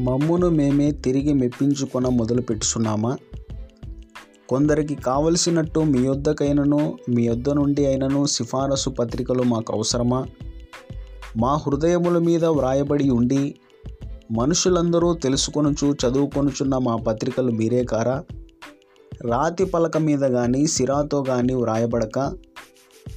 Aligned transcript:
మమ్మును 0.00 0.48
మేమే 0.50 0.90
తిరిగి 0.92 1.32
మెప్పించుకొన 1.32 2.08
మొదలుపెట్టుచున్నామా? 2.08 3.16
కొందరికి 4.48 4.94
కావలసినట్టు 4.94 5.80
మీ 5.80 5.98
యొద్దకైనను 5.98 6.98
మీ 7.08 7.22
యొద్ద 7.22 7.50
నుండి 7.50 7.86
అయినను 7.86 8.26
సిఫారసు 8.26 8.90
పత్రికలు 8.90 9.42
మాకు 9.42 9.72
అవసరమా 9.72 10.26
మా 11.36 11.56
హృదయముల 11.56 12.18
మీద 12.18 12.44
వ్రాయబడి 12.44 13.10
ఉండి 13.10 13.42
మనుషులందరూ 14.32 15.14
తెలుసుకొనుచు 15.14 15.96
చదువుకొనుచున్న 16.02 16.78
మా 16.78 16.96
పత్రికలు 16.96 17.52
మీరే 17.52 17.84
కారా? 17.84 18.24
రాతి 19.24 19.64
పలక 19.64 19.96
మీద 19.98 20.18
కానీ 20.18 20.66
సిరాతో 20.66 21.22
కానీ 21.22 21.54
వ్రాయబడక 21.54 22.18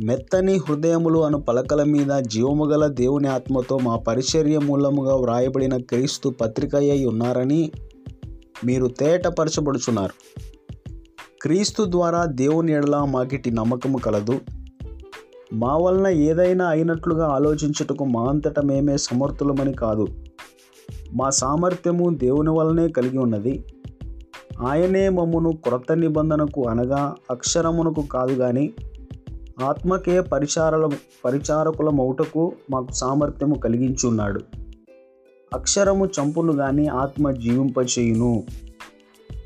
మెత్తని 0.00 0.56
హృదయములు 0.56 1.24
అను 1.24 1.40
పలకల 1.40 1.84
మీద 1.84 2.22
జీవము 2.22 2.64
గల 2.64 2.86
దేవుని 2.86 3.28
ఆత్మతో 3.28 3.78
మా 3.78 3.96
పరిచర్య 3.96 4.58
మూలముగా 4.58 5.14
వ్రాయబడిన 5.14 5.76
క్రీస్తు 5.76 6.28
పత్రిక 6.28 6.76
అయి 6.76 7.06
ఉన్నారని 7.06 7.70
మీరు 8.64 8.86
తేటపరచబడుచున్నారు. 8.86 10.12
క్రీస్తు 11.42 11.84
ద్వారా 11.88 12.24
దేవుని 12.24 12.72
ఎడల 12.72 12.96
మాకిటి 12.96 13.50
నమ్మకము 13.50 13.98
కలదు. 13.98 14.40
మా 15.52 15.76
వలన 15.76 16.06
ఏదైనా 16.06 16.66
అయినట్లుగా 16.66 17.26
ఆలోచించుటకు 17.26 18.04
మా 18.04 18.24
అంతట 18.24 18.60
మేమే 18.60 18.96
సమర్థులమని 18.96 19.72
కాదు. 19.72 20.06
మా 21.14 21.30
సామర్థ్యము 21.30 22.10
దేవుని 22.10 22.50
వలనే 22.50 22.88
కలిగి 22.88 23.18
ఉన్నది. 23.18 23.64
ఆయనే 24.66 25.08
మమ్మును 25.08 25.52
క్రొత్త 25.52 25.92
నిబంధనకు 25.92 26.68
అనగా 26.68 27.14
అక్షరమునకు 27.30 28.02
కాదు 28.02 28.34
కానీ 28.34 28.72
ఆత్మకే 29.60 30.20
పరిచారల 30.20 30.90
పరిచారకులమౌటకు 31.24 32.52
మాకు 32.70 32.92
సామర్థ్యము 32.92 33.54
కలిగించున్నాడు. 33.54 34.40
అక్షరము 35.54 36.06
చంపును 36.06 36.52
గాని 36.52 36.88
ఆత్మ 36.88 37.30
జీవింపచేయును. 37.30 38.44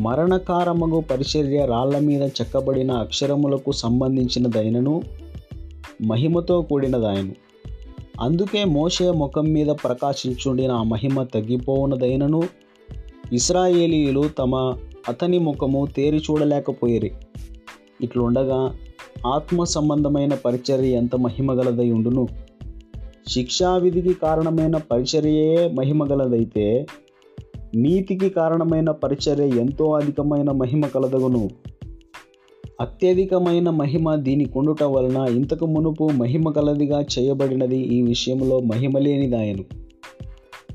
మరణకారముగు 0.00 1.00
పరిచర్య 1.00 1.66
రాళ్ళ 1.66 1.98
మీద 1.98 2.22
చెక్కబడిన 2.22 2.92
అక్షరములకు 2.92 3.72
సంబంధించినదైనను 3.72 5.02
మహిమతో 6.06 6.62
కూడినదాయను. 6.62 7.34
అందుకే 8.20 8.64
మోషే 8.64 9.10
ముఖం 9.10 9.44
మీద 9.44 9.66
ప్రకాశించుండిన 9.66 10.70
ఆ 10.70 10.82
మహిమ 10.82 11.22
తగ్గిపోవునదైనను 11.22 12.42
ఇస్రాయేలీయులు 13.32 14.28
తమ 14.38 14.74
అతని 15.08 15.38
ముఖము 15.38 15.86
తేరి 15.96 16.16
చూడలేకపోయేరి. 16.16 17.12
ఇట్లుండగా 18.00 18.74
ఆత్మ 19.26 19.64
సంబంధమైన 19.64 20.34
పరిచర్య 20.34 20.88
ఎంత 20.88 21.16
మహిమగలదై 21.16 21.90
ఉండును? 21.90 22.28
శిక్షావిధికి 23.28 24.14
కారణమైన 24.14 24.76
పరిచర్యయే 24.76 25.68
మహిమగలదైతే 25.68 26.86
నీతికి 27.74 28.28
కారణమైన 28.28 28.90
పరిచర్య 28.90 29.44
ఎంతో 29.44 29.92
అధికమైన 29.92 30.50
మహిమ 30.50 30.86
కలదగును. 30.86 31.50
అత్యధికమైన 32.80 33.70
మహిమ 33.70 34.14
దీని 34.14 34.44
కొండుట 34.44 34.82
వలన 34.82 35.26
ఇంతకు 35.36 35.66
మునుపు 35.66 36.04
మహిమ 36.04 36.50
కలదిగా 36.50 37.04
చేయబడినది 37.18 37.76
ఈ 37.76 38.02
విషయంలో 38.02 38.60
మహిమ 38.60 38.98
లేనిదాయను. 38.98 39.64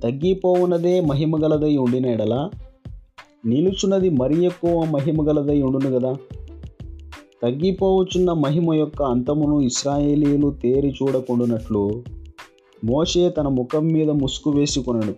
తగ్గిపోవునదే 0.00 1.00
మహిమగలదై 1.00 1.76
ఉండిన 1.76 2.06
ఎడల 2.06 2.50
నిలుచున్నది 3.46 4.10
మరి 4.10 4.44
ఎక్కువ 4.44 4.84
మహిమగలదై 4.84 5.62
ఉండును 5.62 5.98
కదా 5.98 6.16
తగ్గిపోవచ్చున్న 7.42 8.32
మహిమ 8.32 8.74
యొక్క 8.74 9.02
అంతమును 9.02 9.60
ఇస్రాయేలీలు 9.60 10.50
తేరి 10.50 10.94
చూడకుండానట్లు 11.02 12.04
మోషే 12.84 13.30
తన 13.30 13.48
ముఖం 13.48 13.86
మీద 13.86 14.10
ముసుగు 14.10 14.56
వేసుకొనడు 14.56 15.14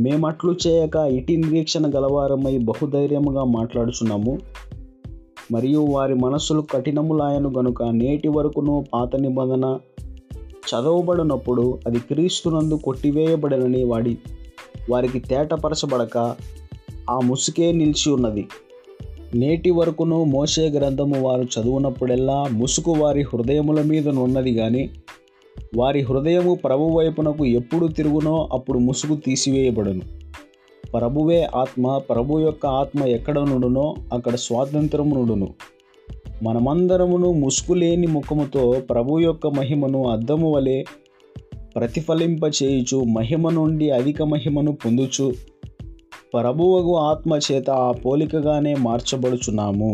మేమట్లు 0.00 0.54
చేయక 0.66 0.96
ఇటి 0.96 1.36
నిరీక్షణ 1.36 1.90
గలవారమై 1.94 2.58
బహుధైర్యముగా 2.58 3.44
మాట్లాడుచున్నాము. 3.44 4.38
మరియు 5.52 5.80
వారి 5.80 6.14
మనస్సులు 6.14 6.60
కఠినములాయను 6.60 7.52
గనుక 7.58 7.82
నేటి 7.82 8.28
వరకును 8.28 8.84
పాత 8.94 9.16
నిబంధన 9.16 9.78
చదవబడినప్పుడు 10.70 11.78
అది 11.86 11.98
క్రీస్తునందు 11.98 12.74
కొట్టివేయబడనని 12.74 13.84
వాడి 13.84 14.18
వారికి 14.90 15.20
తేటపరచబడక 15.20 16.36
ఆ 17.10 17.20
ముసుకే 17.20 17.72
నిలిచి 17.72 18.10
ఉన్నది. 18.10 18.48
నేటి 19.34 19.70
వరకును 19.70 20.24
మోసే 20.24 20.68
గ్రంథము 20.68 21.20
వారు 21.20 21.42
చదువునప్పుడెల్లా 21.42 22.48
ముసుగు 22.52 22.94
వారి 22.94 23.22
హృదయముల 23.22 23.82
మీద 23.82 24.08
నున్నది 24.08 24.54
కానీ 24.54 24.90
వారి 25.76 26.00
హృదయము 26.00 26.54
ప్రభు 26.54 26.84
వైపునకు 26.84 27.44
ఎప్పుడు 27.44 27.86
తిరుగునో 27.86 28.48
అప్పుడు 28.52 28.78
ముసుగు 28.78 29.16
తీసివేయబడును. 29.16 30.00
ప్రభువే 30.92 31.48
ఆత్మ 31.56 31.98
ప్రభు 31.98 32.38
యొక్క 32.38 32.66
ఆత్మ 32.66 33.04
ఎక్కడ 33.04 33.38
నుడునో 33.38 33.94
అక్కడ 34.12 34.34
స్వాతంత్రము 34.34 35.14
నుడును. 35.14 35.48
మనమందరమును 36.42 37.32
ముసుగు 37.32 37.74
లేని 37.74 38.06
ముఖముతో 38.06 38.82
ప్రభు 38.90 39.18
యొక్క 39.18 39.46
మహిమను 39.46 40.10
అద్దము 40.10 40.52
వలె 40.52 40.84
ప్రతిఫలింపచేయుచు 41.76 43.04
మహిమ 43.04 43.50
నుండి 43.50 43.90
అధిక 43.90 44.22
మహిమను 44.22 44.72
పొందుచు 44.72 45.32
ప్రభువగు 46.34 46.92
ఆత్మ 47.10 47.32
చేత 47.46 47.70
ఆ 47.70 47.92
పోలికగానే 48.04 48.74
మార్చబడుచున్నాము. 48.86 49.92